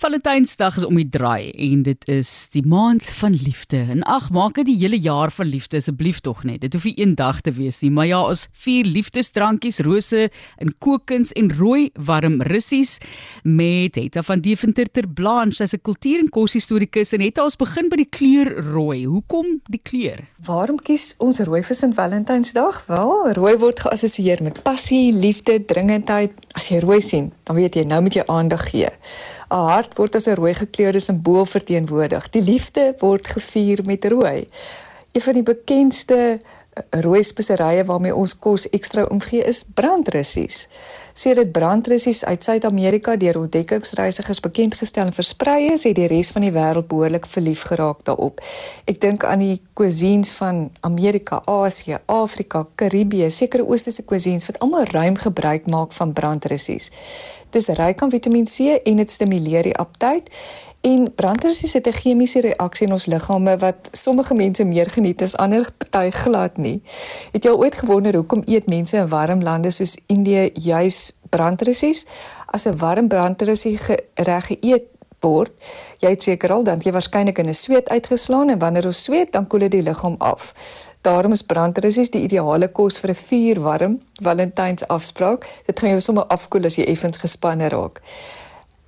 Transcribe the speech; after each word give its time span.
Valentynsdag 0.00 0.78
is 0.80 0.84
om 0.88 0.96
die 0.96 1.08
draai 1.12 1.50
en 1.60 1.82
dit 1.84 2.06
is 2.08 2.28
die 2.54 2.62
maand 2.64 3.04
van 3.18 3.34
liefde. 3.36 3.82
En 3.92 4.00
ag, 4.08 4.30
maak 4.32 4.54
dit 4.56 4.70
die 4.70 4.78
hele 4.80 4.96
jaar 4.96 5.28
van 5.28 5.50
liefde 5.52 5.76
asseblief 5.76 6.22
tog 6.24 6.40
net. 6.48 6.62
Dit 6.62 6.72
hoef 6.72 6.86
nie 6.88 6.94
een 7.02 7.12
dag 7.18 7.42
te 7.44 7.52
wees 7.52 7.82
nie, 7.84 7.90
maar 7.92 8.08
ja, 8.08 8.22
ons 8.24 8.46
vier 8.64 8.88
liefdesdrankies, 8.88 9.82
rose 9.84 10.30
en 10.56 10.72
kokens 10.80 11.34
en 11.36 11.50
rooi 11.58 11.90
warm 12.00 12.40
russies 12.48 12.94
met 13.44 13.98
Hetta 14.00 14.22
van 14.24 14.40
Deventer 14.40 14.88
ter 14.88 15.04
Blanche. 15.04 15.60
Sy's 15.60 15.76
'n 15.76 15.82
kultuur- 15.82 16.20
en 16.24 16.30
koshistorikus 16.30 17.12
en 17.12 17.20
Hetta 17.20 17.44
ons 17.44 17.56
begin 17.56 17.90
by 17.90 17.96
die 17.96 18.08
kleur 18.08 18.48
rooi. 18.72 19.04
Hoekom 19.04 19.60
die 19.68 19.82
kleur? 19.82 20.24
Waarom 20.46 20.80
kies 20.80 21.14
ons 21.18 21.40
rooi 21.40 21.62
vir 21.62 21.76
Sint 21.76 21.94
Valentynsdag? 21.94 22.86
Wel, 22.86 23.32
rooi 23.32 23.56
word 23.58 23.80
geassosieer 23.80 24.42
met 24.42 24.62
passie, 24.62 25.12
liefde, 25.12 25.64
dringendheid. 25.64 26.32
As 26.54 26.68
jy 26.68 26.78
rooi 26.78 27.00
sien, 27.00 27.32
dan 27.44 27.56
weet 27.56 27.74
jy 27.74 27.84
nou 27.84 28.00
moet 28.02 28.14
jy 28.14 28.22
aandag 28.26 28.70
gee. 28.70 28.88
'n 29.50 29.66
Hart 29.66 29.89
word 29.96 30.14
as 30.14 30.26
'n 30.26 30.34
rooi 30.34 30.54
gekleurde 30.54 31.00
simbool 31.00 31.46
verteenwoordig. 31.46 32.30
Die 32.30 32.42
liefde 32.42 32.94
word 32.98 33.26
gevier 33.26 33.80
met 33.84 34.04
rooi. 34.04 34.48
Een 35.12 35.20
van 35.20 35.32
die 35.32 35.42
bekendste 35.42 36.40
eh, 36.72 37.00
rooi 37.00 37.22
speserye 37.22 37.84
waarmee 37.84 38.14
ons 38.14 38.38
kos 38.38 38.68
ekstra 38.68 39.04
omgee 39.04 39.42
is 39.44 39.64
brandrussies. 39.74 40.68
Sedert 41.12 41.52
brandrussies 41.52 42.24
uit 42.24 42.44
Suid-Amerika 42.44 43.16
deur 43.16 43.38
ontdekkingsreisigers 43.38 44.40
bekend 44.40 44.74
gestel 44.74 45.06
en 45.10 45.12
versprei 45.12 45.72
is, 45.72 45.82
het 45.84 45.98
die 45.98 46.06
res 46.06 46.30
van 46.30 46.46
die 46.46 46.52
wêreld 46.54 46.86
behoorlik 46.88 47.26
verlief 47.26 47.64
geraak 47.66 48.04
daarop. 48.06 48.38
Ek 48.84 49.00
dink 49.02 49.24
aan 49.24 49.42
die 49.42 49.58
cuisines 49.74 50.30
van 50.38 50.68
Amerika, 50.80 51.42
Asië, 51.44 51.98
Afrika, 52.06 52.66
Karibië, 52.74 53.30
sekere 53.30 53.66
oosterse 53.66 54.04
cuisines 54.04 54.46
wat 54.46 54.62
almal 54.62 54.86
ruim 54.94 55.18
gebruik 55.18 55.66
maak 55.66 55.92
van 55.92 56.12
brandrussies. 56.12 56.90
Dis 57.50 57.66
ryk 57.66 58.02
aan 58.02 58.10
Vitamiin 58.10 58.46
C 58.46 58.78
en 58.84 58.96
dit 58.96 59.10
stimuleer 59.10 59.66
die 59.66 59.76
aptyt. 59.76 60.30
En 60.86 61.14
brandrussies 61.14 61.72
het 61.72 61.86
'n 61.86 61.92
chemiese 61.92 62.40
reaksie 62.40 62.86
in 62.86 62.92
ons 62.92 63.06
liggame 63.06 63.56
wat 63.56 63.88
sommige 63.92 64.34
mense 64.34 64.64
meer 64.64 64.90
geniet 64.90 65.22
as 65.22 65.36
ander 65.36 65.72
party 65.78 66.10
glad 66.10 66.56
nie. 66.56 66.82
Het 67.32 67.44
jy 67.44 67.50
ooit 67.50 67.74
gewonder 67.74 68.14
hoekom 68.14 68.42
eet 68.46 68.66
mense 68.66 68.96
in 68.96 69.08
warm 69.08 69.42
lande 69.42 69.70
soos 69.70 69.96
Indië 70.06 70.50
juis 70.54 71.12
brandrussies? 71.28 72.06
As 72.46 72.66
'n 72.66 72.76
warm 72.76 73.08
brandrussie 73.08 73.78
reg 74.14 74.46
geëet 74.46 74.84
word, 75.20 75.52
jy 75.98 76.08
het 76.08 76.22
seker 76.22 76.52
al 76.52 76.64
dan 76.64 76.80
jy 76.82 76.92
waarskynlik 76.92 77.38
in 77.38 77.48
'n 77.48 77.54
sweet 77.54 77.88
uitgeslaan 77.88 78.48
en 78.48 78.58
wanneer 78.58 78.86
ons 78.86 79.02
sweet, 79.02 79.32
dan 79.32 79.46
koel 79.46 79.60
dit 79.60 79.70
die 79.70 79.82
liggaam 79.82 80.14
af. 80.18 80.54
Daarom 81.00 81.32
is 81.32 81.42
brandrussies 81.42 82.10
die 82.12 82.26
ideale 82.26 82.68
kos 82.68 82.98
vir 83.00 83.10
'n 83.10 83.22
vuurwarm 83.28 83.98
Valentyns 84.22 84.84
afspraak. 84.88 85.48
Dit 85.66 85.80
gaan 85.80 85.90
jou 85.90 86.00
sommer 86.00 86.24
afkoel 86.24 86.64
as 86.64 86.76
jy 86.76 86.84
effens 86.84 87.16
gespanne 87.16 87.68
raak. 87.68 88.02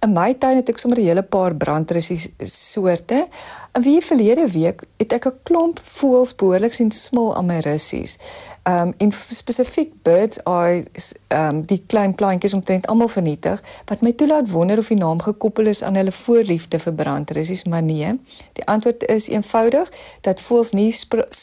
In 0.03 0.11
my 0.13 0.33
tuin 0.35 0.57
het 0.59 0.67
ek 0.67 0.81
sommer 0.83 0.99
'n 0.99 1.05
hele 1.07 1.23
paar 1.23 1.55
brandrussies 1.55 2.29
soorte. 2.73 3.29
En 3.73 3.83
wie 3.83 4.01
verlede 4.03 4.49
week 4.51 4.83
het 4.97 5.13
ek 5.13 5.27
'n 5.27 5.39
klomp 5.43 5.79
voëls 5.79 6.35
behoorlik 6.35 6.73
sien 6.73 6.91
smil 6.91 7.37
aan 7.37 7.47
my 7.47 7.59
russies. 7.59 8.19
Um 8.65 8.95
en 8.97 9.13
spesifiek 9.13 9.93
birds 10.03 10.43
eyes 10.43 11.15
um 11.29 11.67
die 11.67 11.83
klein 11.87 12.15
plantjies 12.15 12.55
omtrent 12.55 12.87
almal 12.87 13.09
vernietig 13.09 13.63
wat 13.85 14.01
my 14.01 14.13
toelaat 14.13 14.51
wonder 14.51 14.79
of 14.79 14.89
die 14.89 14.97
naam 14.97 15.23
gekoppel 15.23 15.67
is 15.67 15.83
aan 15.83 15.95
hulle 15.95 16.13
voorliefde 16.13 16.79
vir 16.79 16.93
brandrussies, 16.93 17.65
maar 17.65 17.83
nee. 17.83 18.19
Die 18.53 18.67
antwoord 18.67 19.07
is 19.07 19.29
eenvoudig 19.29 19.89
dat 20.21 20.41
voëls 20.41 20.71
nie 20.71 20.95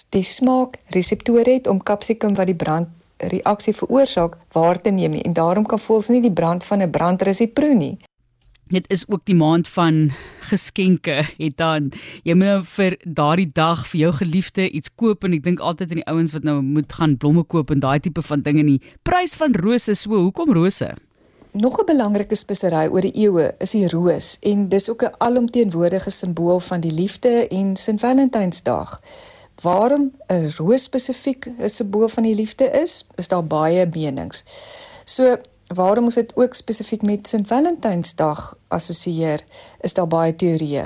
die 0.10 0.24
smaak 0.24 0.76
reseptore 0.86 1.52
het 1.52 1.68
om 1.68 1.84
kapsikum 1.84 2.36
wat 2.36 2.46
die 2.46 2.56
brand 2.56 2.88
reaksie 3.18 3.76
veroorsaak 3.76 4.38
waar 4.52 4.82
te 4.82 4.90
neem 4.90 5.12
nie 5.12 5.24
en 5.24 5.34
daarom 5.34 5.66
kan 5.66 5.80
voels 5.80 6.08
nie 6.08 6.22
die 6.22 6.34
brand 6.34 6.66
van 6.66 6.82
'n 6.82 6.92
brandrussie 6.92 7.48
proe 7.48 7.74
nie. 7.74 7.98
Dit 8.70 8.86
is 8.94 9.02
ook 9.10 9.22
die 9.26 9.36
maand 9.36 9.68
van 9.68 10.12
geskenke. 10.40 11.26
Het 11.38 11.58
dan 11.58 11.88
jy 12.24 12.36
moet 12.38 12.46
nou 12.46 12.60
vir 12.76 12.96
daardie 13.02 13.50
dag 13.54 13.82
vir 13.90 14.00
jou 14.00 14.12
geliefde 14.14 14.68
iets 14.70 14.92
koop 14.94 15.26
en 15.26 15.34
ek 15.34 15.42
dink 15.48 15.64
altyd 15.66 15.90
aan 15.90 16.02
die 16.04 16.12
ouens 16.12 16.34
wat 16.36 16.46
nou 16.46 16.60
moet 16.62 16.94
gaan 16.94 17.16
blomme 17.18 17.44
koop 17.50 17.74
en 17.74 17.82
daai 17.82 17.98
tipe 18.00 18.22
van 18.22 18.44
dinge 18.46 18.62
nie. 18.68 18.78
Prys 19.02 19.34
van 19.42 19.58
rose 19.58 19.96
so, 19.98 20.14
hoekom 20.14 20.54
rose? 20.54 20.92
Nog 21.52 21.80
'n 21.82 21.86
belangrike 21.86 22.36
spesery 22.36 22.86
oor 22.94 23.02
die 23.02 23.18
eeue 23.26 23.56
is 23.58 23.72
die 23.72 23.88
roos 23.90 24.38
en 24.42 24.70
dis 24.70 24.90
ook 24.90 25.04
'n 25.04 25.18
alomteenwoordige 25.18 26.10
simbool 26.10 26.60
van 26.60 26.80
die 26.80 26.94
liefde 26.94 27.48
en 27.48 27.76
Sint 27.76 28.00
Valentynsdag. 28.00 29.02
Waarom 29.62 30.12
'n 30.28 30.54
roos 30.58 30.84
spesifiek 30.84 31.50
'n 31.58 31.70
simbool 31.70 32.10
van 32.10 32.24
die 32.24 32.36
liefde 32.36 32.70
is, 32.84 33.08
is 33.16 33.28
daar 33.28 33.46
baie 33.46 33.90
menings. 33.94 34.44
So 35.06 35.38
waarom 35.76 36.10
ons 36.10 36.16
dit 36.16 36.32
ook 36.36 36.54
spesifiek 36.54 37.02
met 37.02 37.28
Sint 37.28 37.48
Valentynsdag 37.48 38.58
assosieer, 38.68 39.44
is 39.82 39.94
daar 39.94 40.08
baie 40.08 40.36
teorieë. 40.36 40.86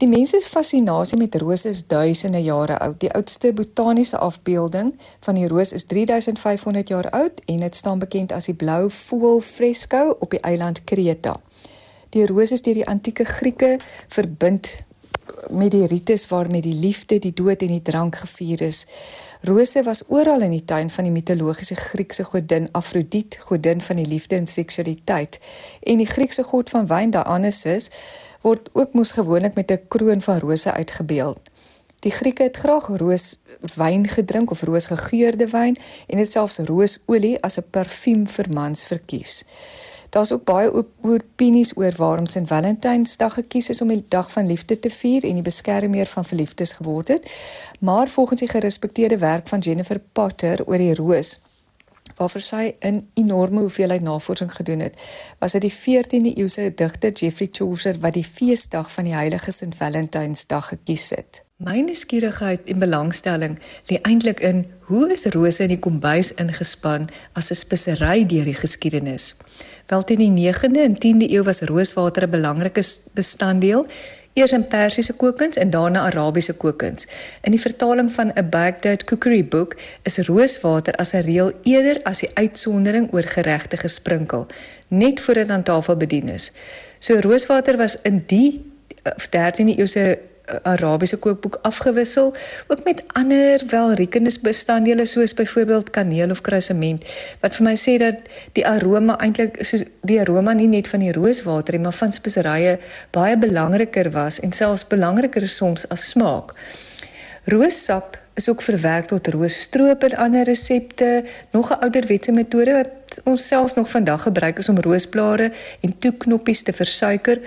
Die 0.00 0.08
mense 0.08 0.38
se 0.40 0.48
fascinasie 0.48 1.18
met 1.20 1.34
rose 1.36 1.68
is 1.68 1.82
duisende 1.86 2.40
jare 2.42 2.78
oud. 2.78 2.96
Die 3.02 3.12
oudste 3.12 3.52
botaniese 3.52 4.18
afbeelding 4.18 4.94
van 5.20 5.36
die 5.36 5.48
roos 5.48 5.74
is 5.76 5.84
3500 5.84 6.88
jaar 6.88 7.10
oud 7.10 7.42
en 7.44 7.60
dit 7.60 7.76
staan 7.76 8.00
bekend 8.00 8.32
as 8.32 8.48
die 8.48 8.56
blou 8.56 8.90
voël 8.90 9.42
fresko 9.44 10.16
op 10.18 10.30
die 10.30 10.40
eiland 10.40 10.84
Kreta. 10.84 11.36
Die 12.16 12.24
roos 12.26 12.52
is 12.56 12.64
deur 12.64 12.80
die 12.80 12.88
antieke 12.88 13.24
Grieke 13.28 13.76
verbind 14.08 14.78
met 15.50 15.70
die 15.70 15.86
rites 15.86 16.26
waarmee 16.28 16.60
die 16.60 16.74
liefde, 16.74 17.18
die 17.18 17.32
dood 17.32 17.62
en 17.62 17.68
die 17.68 17.82
drank 17.82 18.16
gevier 18.16 18.62
is. 18.62 18.86
Rose 19.42 19.82
was 19.82 20.02
oral 20.08 20.40
in 20.40 20.50
die 20.50 20.64
tuin 20.64 20.90
van 20.90 21.04
die 21.04 21.12
mitologiese 21.12 21.74
Griekse 21.74 22.24
godin 22.24 22.68
Afrodite, 22.72 23.40
godin 23.40 23.80
van 23.80 23.96
die 23.96 24.06
liefde 24.06 24.36
en 24.36 24.46
seksualiteit. 24.46 25.40
En 25.82 25.96
die 25.96 26.06
Griekse 26.06 26.44
god 26.44 26.70
van 26.70 26.86
wyn 26.86 27.10
Dionysus 27.10 27.90
word 28.40 28.70
ook 28.72 28.92
mos 28.92 29.12
gewoonlik 29.12 29.54
met 29.54 29.70
'n 29.70 29.88
kroon 29.88 30.20
van 30.22 30.38
rose 30.38 30.72
uitgebeeld. 30.72 31.40
Die 32.00 32.12
Grieke 32.12 32.42
het 32.42 32.56
graag 32.56 32.86
rooswyn 32.86 34.08
gedrink 34.08 34.50
of 34.50 34.62
roosgegeurde 34.62 35.48
wyn 35.48 35.76
en 36.06 36.18
het 36.18 36.32
selfs 36.32 36.58
roosolie 36.58 37.42
as 37.42 37.58
'n 37.58 37.70
parfuum 37.70 38.28
vir 38.28 38.46
mans 38.52 38.84
verkies. 38.84 39.44
Daar's 40.10 40.32
ook 40.32 40.44
baie 40.44 40.72
opinies 41.02 41.76
oor 41.76 41.92
waarom 41.96 42.26
St. 42.26 42.46
Valentynsdag 42.46 43.34
gekies 43.34 43.68
is 43.68 43.82
om 43.82 43.88
die 43.88 44.04
dag 44.08 44.32
van 44.32 44.46
liefde 44.46 44.78
te 44.78 44.90
vier 44.90 45.24
en 45.24 45.34
die 45.34 45.42
beskermer 45.42 46.06
van 46.06 46.24
verliefdes 46.24 46.72
geword 46.72 47.08
het. 47.08 47.30
Maar 47.80 48.08
volgens 48.08 48.40
die 48.40 48.48
gerespekteerde 48.48 49.18
werk 49.18 49.48
van 49.48 49.58
Jennifer 49.58 50.00
Potter 50.12 50.66
oor 50.66 50.78
die 50.78 50.94
roos 50.94 51.38
waarvoor 52.20 52.40
sy 52.40 52.72
'n 52.80 53.08
enorme 53.14 53.60
hoeveelheid 53.60 54.02
navorsing 54.02 54.52
gedoen 54.52 54.78
het, 54.78 55.00
was 55.38 55.52
dit 55.52 55.60
die 55.60 55.72
14de 55.72 56.34
eeuse 56.34 56.72
digter 56.74 57.10
Geoffrey 57.14 57.48
Chaucer 57.52 57.98
wat 58.00 58.14
die 58.14 58.24
feesdag 58.24 58.92
van 58.92 59.04
die 59.04 59.14
heilige 59.14 59.50
St. 59.50 59.74
Valentynsdag 59.76 60.68
gekies 60.68 61.10
het. 61.10 61.44
My 61.56 61.80
nuuskierigheid 61.80 62.60
en 62.64 62.78
belangstelling 62.78 63.58
lê 63.86 64.00
eintlik 64.00 64.40
in 64.40 64.66
hoe 64.80 65.12
is 65.12 65.24
rose 65.24 65.62
in 65.62 65.68
die 65.68 65.78
kombuis 65.78 66.34
ingespan 66.34 67.08
as 67.32 67.50
'n 67.50 67.54
spesery 67.54 68.26
deur 68.26 68.44
die 68.44 68.54
geskiedenis. 68.54 69.34
Wel 69.90 70.04
teen 70.04 70.18
die 70.18 70.52
9de 70.52 70.82
en 70.86 70.94
10de 70.94 71.26
eeu 71.34 71.42
was 71.42 71.60
rooswater 71.60 72.22
'n 72.22 72.30
belangrike 72.30 72.82
bestanddeel, 73.14 73.86
eers 74.32 74.52
in 74.52 74.66
Persiese 74.66 75.12
kokens 75.12 75.56
en 75.56 75.70
daarna 75.70 76.00
Arabiese 76.00 76.52
kokens. 76.52 77.06
In 77.42 77.50
die 77.50 77.60
vertaling 77.60 78.12
van 78.12 78.32
'n 78.34 78.48
Baghdad 78.48 79.04
Cookery 79.04 79.44
Book 79.44 79.76
is 80.02 80.18
rooswater 80.18 80.94
as 80.94 81.12
'n 81.12 81.20
reël 81.20 81.52
eerder 81.62 82.02
as 82.02 82.18
die 82.18 82.30
uitsondering 82.34 83.12
oor 83.12 83.22
geregte 83.22 83.76
gesprinkel, 83.76 84.46
net 84.88 85.20
voordat 85.20 85.48
aan 85.48 85.62
tafel 85.62 85.96
bedien 85.96 86.28
is. 86.28 86.52
So 86.98 87.18
rooswater 87.20 87.76
was 87.76 87.96
in 88.02 88.22
die 88.26 88.72
13de 89.02 89.78
eeu 89.78 89.86
se 89.86 90.18
Arabiese 90.62 91.16
kookboek 91.16 91.58
afgewissel, 91.62 92.34
ook 92.68 92.84
met 92.84 93.02
ander 93.18 93.62
welriekende 93.70 94.32
bestanddele 94.42 95.06
soos 95.06 95.34
byvoorbeeld 95.34 95.90
kaneel 95.90 96.30
of 96.30 96.40
kruisement, 96.40 97.04
wat 97.40 97.56
vir 97.56 97.66
my 97.66 97.76
sê 97.76 97.96
dat 98.02 98.22
die 98.58 98.66
aroma 98.66 99.18
eintlik 99.18 99.58
so 99.64 99.78
die 100.06 100.20
aroma 100.20 100.52
nie 100.52 100.68
net 100.68 100.88
van 100.88 101.04
die 101.04 101.12
rooswater 101.12 101.76
nie, 101.76 101.82
maar 101.82 101.96
van 101.96 102.12
speserye 102.12 102.78
baie 103.10 103.36
belangriker 103.38 104.10
was 104.10 104.40
en 104.40 104.52
selfs 104.52 104.86
belangriker 104.86 105.48
soms 105.48 105.88
as 105.88 106.08
smaak. 106.14 106.54
Roossap 107.50 108.18
is 108.34 108.48
ook 108.48 108.62
verwerk 108.62 109.06
tot 109.06 109.28
roosstroop 109.28 110.02
en 110.02 110.16
ander 110.16 110.44
resepte, 110.44 111.24
nog 111.50 111.70
'n 111.70 111.80
ouderwetse 111.84 112.32
metode 112.32 112.72
wat 112.72 113.20
ons 113.24 113.46
selfs 113.46 113.74
nog 113.74 113.90
vandag 113.90 114.22
gebruik 114.22 114.58
is 114.58 114.68
om 114.68 114.80
roosblare 114.80 115.52
en 115.80 115.98
toeknoppies 115.98 116.62
te 116.62 116.72
versuiker 116.72 117.38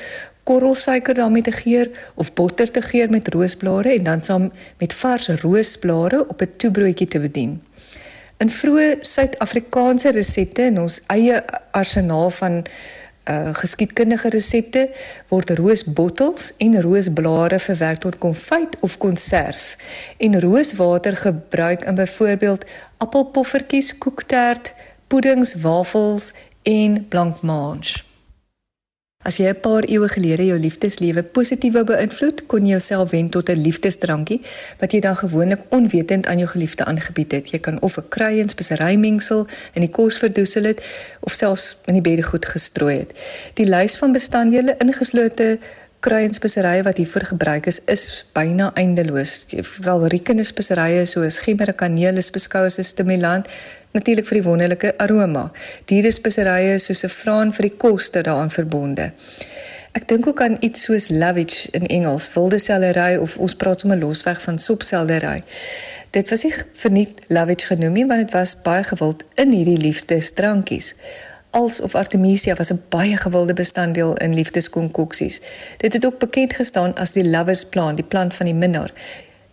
korrelsuiker 0.43 1.13
daarmee 1.13 1.41
te 1.41 1.51
geur 1.51 1.89
of 2.15 2.33
botter 2.33 2.71
te 2.71 2.81
geur 2.81 3.09
met 3.09 3.27
roosblare 3.27 3.93
en 3.93 4.03
dan 4.03 4.23
saam 4.23 4.51
met 4.77 4.93
vars 4.93 5.27
roosblare 5.27 6.27
op 6.27 6.41
'n 6.41 6.53
toebroodjie 6.57 7.07
te 7.07 7.19
bedien. 7.19 7.61
In 8.37 8.49
vroeë 8.49 8.97
Suid-Afrikaanse 9.01 10.11
resepte 10.11 10.61
in 10.61 10.79
ons 10.81 11.01
eie 11.07 11.43
arsenaal 11.71 12.29
van 12.29 12.63
uh 13.23 13.53
geskiedkundige 13.55 14.29
resepte 14.29 14.89
word 15.29 15.49
roosbottels 15.49 16.51
en 16.57 16.81
roosblare 16.81 17.59
verwerk 17.59 18.01
tot 18.03 18.17
konfyt 18.17 18.75
of 18.79 18.97
konserf 18.97 19.77
en 20.17 20.39
rooswater 20.39 21.15
gebruik 21.17 21.83
in 21.87 21.95
byvoorbeeld 21.95 22.65
appelpoffertjies, 22.97 23.97
koektert, 23.97 24.73
puddings, 25.07 25.55
wafels 25.55 26.33
en 26.61 27.05
blankmange. 27.07 28.12
As 29.23 29.37
jy 29.37 29.47
'n 29.47 29.59
paar 29.59 29.83
eeue 29.87 30.07
gelede 30.09 30.45
jou 30.45 30.59
liefdeslewe 30.59 31.23
positief 31.23 31.73
wou 31.73 31.83
beïnvloed, 31.83 32.45
kon 32.45 32.65
jy 32.65 32.75
jouself 32.75 33.11
wen 33.11 33.29
tot 33.29 33.49
'n 33.49 33.61
liefdesdrankie 33.61 34.41
wat 34.79 34.91
jy 34.91 34.99
dan 34.99 35.15
gewoonlik 35.15 35.61
onwetend 35.69 36.27
aan 36.27 36.37
jou 36.37 36.49
geliefde 36.49 36.85
aangebied 36.85 37.31
het. 37.31 37.49
Jy 37.49 37.59
kan 37.59 37.81
of 37.81 37.97
'n 37.97 38.07
krui 38.09 38.39
en 38.41 38.49
spesery 38.49 38.95
mengsel 38.95 39.47
in 39.73 39.81
die 39.81 39.89
kos 39.89 40.17
verdoesel 40.17 40.63
het 40.63 40.83
of 41.19 41.33
selfs 41.33 41.77
in 41.85 41.93
die 41.93 42.01
beddegoed 42.01 42.45
gestrooi 42.45 42.97
het. 42.97 43.11
Die 43.53 43.65
lys 43.65 43.95
van 43.95 44.11
bestanddele 44.11 44.75
ingeslote 44.77 45.59
krui 46.03 46.25
en 46.27 46.33
speserye 46.33 46.83
wat 46.83 46.97
hiervoor 46.97 47.21
gebruik 47.21 47.65
is, 47.65 47.79
is 47.85 48.25
byna 48.35 48.71
eindeloos. 48.73 49.45
Wel 49.79 50.07
riekende 50.07 50.43
speserye 50.43 51.05
soos 51.05 51.39
gember 51.39 51.67
en 51.67 51.75
kaneel 51.75 52.19
is 52.19 52.31
beskou 52.31 52.65
as 52.65 52.77
'n 52.77 52.83
stimulant 52.83 53.47
natuurlik 53.93 54.27
vir 54.27 54.39
die 54.39 54.47
wonderlike 54.47 54.93
aroma. 54.97 55.51
Dierespeserye 55.85 56.79
soos 56.79 57.03
'n 57.03 57.09
vraan 57.09 57.53
vir 57.53 57.69
die 57.69 57.77
koste 57.77 58.21
daaraan 58.21 58.51
verbonde. 58.51 59.11
Ek 59.93 60.07
dink 60.07 60.27
ook 60.27 60.41
aan 60.41 60.57
iets 60.59 60.83
soos 60.87 61.09
lovage 61.09 61.67
in 61.71 61.85
Engels, 61.87 62.25
wilde 62.33 62.59
sellery 62.59 63.15
of 63.21 63.37
ons 63.37 63.55
praat 63.55 63.79
sommer 63.79 63.97
losweg 63.97 64.41
van 64.41 64.59
sopseldery. 64.59 65.43
Dit 66.09 66.29
was 66.29 66.43
nie 66.43 66.53
verniet 66.81 67.25
lovage 67.27 67.65
genoem 67.65 67.93
nie, 67.93 68.05
want 68.05 68.21
dit 68.25 68.33
was 68.33 68.55
baie 68.61 68.83
gewild 68.83 69.23
in 69.35 69.51
hierdie 69.51 69.77
liefdesdrankies. 69.77 70.95
Als 71.53 71.79
of 71.81 71.95
Artemisia 71.95 72.55
was 72.55 72.71
'n 72.71 72.81
baie 72.89 73.17
gewilde 73.17 73.53
bestanddeel 73.53 74.17
in 74.17 74.33
liefdeskonkoksies. 74.33 75.41
Dit 75.77 75.93
het 75.93 76.05
ook 76.05 76.19
bekend 76.19 76.53
gestaan 76.53 76.95
as 76.95 77.11
die 77.11 77.29
lovers 77.29 77.65
plant, 77.65 77.97
die 77.97 78.05
plant 78.05 78.33
van 78.33 78.45
die 78.45 78.55
minnaar. 78.55 78.91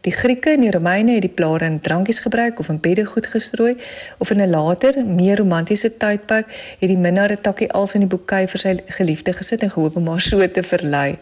Die 0.00 0.12
Grieke 0.12 0.50
en 0.50 0.62
die 0.64 0.70
Romeine 0.73 1.12
het 1.12 1.26
die 1.26 1.35
blare 1.37 1.67
in 1.69 1.81
drankies 1.81 2.23
gebruik 2.25 2.58
of 2.58 2.69
in 2.73 2.79
beddegoed 2.81 3.26
gestrooi 3.26 3.75
of 4.19 4.31
in 4.31 4.41
'n 4.41 4.50
later, 4.50 5.06
meer 5.06 5.37
romantiese 5.37 5.97
tydperk 5.97 6.47
het 6.81 6.88
die 6.88 6.97
minnaar 6.97 7.32
'n 7.32 7.41
takkie 7.41 7.73
als 7.73 7.94
in 7.94 8.00
die 8.00 8.08
boekei 8.08 8.49
vir 8.49 8.61
sy 8.61 8.79
geliefde 8.87 9.32
gesit 9.32 9.62
en 9.62 9.70
gehoop 9.70 9.97
om 9.97 10.08
haar 10.08 10.20
so 10.20 10.50
te 10.50 10.62
verlei. 10.62 11.19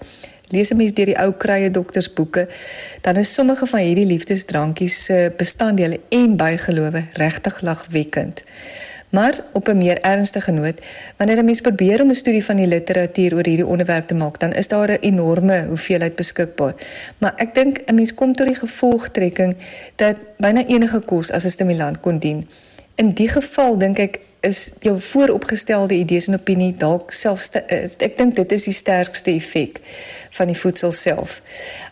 Lees 0.48 0.70
'n 0.70 0.76
mens 0.76 0.92
deur 0.92 1.06
die 1.06 1.18
ou 1.18 1.32
krye 1.32 1.70
doktersboeke, 1.70 2.48
dan 3.00 3.16
is 3.16 3.34
sommige 3.34 3.66
van 3.66 3.80
hierdie 3.80 4.06
liefdesdrankies 4.06 5.04
se 5.04 5.32
bestanddele 5.36 6.00
en 6.08 6.36
bygelowe 6.36 7.04
regtig 7.12 7.60
lagwekkend. 7.60 8.44
Maar 9.10 9.44
op 9.52 9.68
'n 9.68 9.78
meer 9.78 10.00
ernstige 10.00 10.50
noot, 10.50 10.80
wanneer 11.16 11.38
'n 11.38 11.44
mens 11.44 11.60
probeer 11.60 12.02
om 12.02 12.08
'n 12.08 12.14
studie 12.14 12.44
van 12.44 12.56
die 12.56 12.66
literatuur 12.66 13.34
oor 13.34 13.46
hierdie 13.46 13.66
onderwerp 13.66 14.06
te 14.06 14.14
maak, 14.14 14.40
dan 14.40 14.52
is 14.52 14.68
daar 14.68 14.90
'n 14.90 15.00
enorme 15.00 15.64
hoeveelheid 15.66 16.16
beskikbaar. 16.16 16.74
Maar 17.18 17.32
ek 17.36 17.54
dink 17.54 17.78
'n 17.86 17.94
mens 17.94 18.14
kom 18.14 18.34
tot 18.34 18.46
die 18.46 18.54
gevolgtrekking 18.54 19.56
dat 19.96 20.16
byna 20.36 20.66
enige 20.66 21.00
kos 21.00 21.30
as 21.30 21.44
'n 21.44 21.50
stimulant 21.50 22.00
kon 22.00 22.18
dien. 22.18 22.48
In 22.94 23.12
die 23.12 23.28
geval 23.28 23.78
dink 23.78 23.98
ek 23.98 24.18
is 24.40 24.72
jou 24.80 25.00
vooropgestelde 25.00 25.94
idees 25.94 26.26
en 26.26 26.34
opinie 26.34 26.74
dalk 26.78 27.12
selfs 27.12 27.50
ek 27.98 28.16
dink 28.16 28.36
dit 28.36 28.52
is 28.52 28.64
die 28.64 28.76
sterkste 28.76 29.30
effek 29.30 29.80
van 30.30 30.46
die 30.46 30.58
voedsel 30.58 30.92
self. 30.92 31.40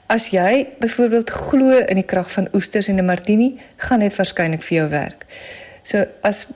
As 0.07 0.29
jy 0.31 0.67
byvoorbeeld 0.79 1.31
glo 1.31 1.79
in 1.79 1.99
die 1.99 2.07
krag 2.07 2.31
van 2.33 2.49
oesters 2.55 2.89
en 2.89 2.99
'n 2.99 3.05
martini, 3.05 3.57
gaan 3.77 4.01
dit 4.01 4.17
waarskynlik 4.17 4.63
vir 4.63 4.79
jou 4.79 4.89
werk. 4.89 5.27
So 5.83 6.05
as 6.21 6.47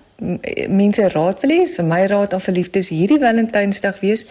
mense 0.68 1.08
raad 1.08 1.40
wil 1.42 1.52
hê, 1.54 1.66
so 1.66 1.82
my 1.82 2.04
raad 2.06 2.34
aan 2.36 2.44
verliefdes 2.44 2.92
hierdie 2.92 3.20
Valentynsdag 3.20 4.00
wees 4.04 4.26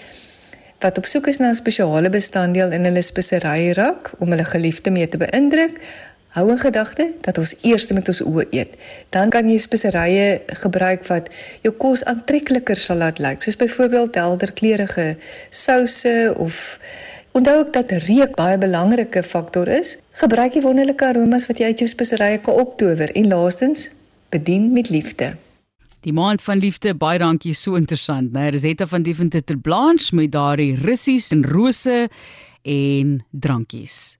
wat 0.80 0.98
op 0.98 1.06
soek 1.12 1.28
is 1.28 1.40
na 1.40 1.50
'n 1.50 1.56
spesiale 1.56 2.10
bestanddeel 2.10 2.72
in 2.72 2.86
hulle 2.88 3.02
spesery 3.02 3.72
rak 3.76 4.12
om 4.20 4.30
hulle 4.30 4.46
geliefde 4.46 4.92
mee 4.92 5.10
te 5.10 5.18
beïndruk. 5.18 5.80
Hou 6.30 6.50
in 6.52 6.60
gedagte 6.60 7.08
dat 7.22 7.38
ons 7.38 7.56
eers 7.62 7.88
met 7.88 8.08
ons 8.08 8.22
oë 8.22 8.46
eet. 8.52 8.76
Dan 9.10 9.30
kan 9.30 9.50
jy 9.50 9.58
speserye 9.58 10.42
gebruik 10.62 11.08
wat 11.08 11.30
jou 11.62 11.74
kos 11.74 12.04
aantrekliker 12.06 12.78
sal 12.78 12.98
laat 12.98 13.20
lyk, 13.20 13.42
soos 13.42 13.56
byvoorbeeld 13.56 14.16
helder 14.16 14.54
kleurige 14.54 15.18
souse 15.50 16.34
of 16.38 16.80
onthou 17.32 17.58
ook 17.58 17.74
dat 17.74 17.92
reuk 17.92 18.36
baie 18.36 18.58
belangrike 18.58 19.24
faktor 19.24 19.68
is. 19.68 19.98
Gebruik 20.12 20.54
die 20.54 20.62
wonderlike 20.62 21.06
aromas 21.06 21.48
wat 21.48 21.58
jy 21.58 21.66
uit 21.66 21.80
jou 21.80 21.90
speserye 21.90 22.38
kan 22.38 22.54
optower 22.54 23.12
en 23.12 23.28
laastens 23.28 23.90
bedien 24.30 24.72
met 24.72 24.90
liefde. 24.90 25.49
Die 26.08 26.14
maand 26.16 26.42
van 26.42 26.62
liefde, 26.64 26.94
baie 26.96 27.20
dankie, 27.20 27.54
so 27.54 27.76
interessant, 27.76 28.32
né? 28.32 28.48
Resetta 28.54 28.88
van 28.88 29.04
Deventer 29.04 29.58
Blanche 29.60 30.16
met 30.16 30.32
daardie 30.32 30.78
russies 30.80 31.32
en 31.36 31.44
rose 31.44 32.08
en 32.64 33.20
drankies. 33.32 34.16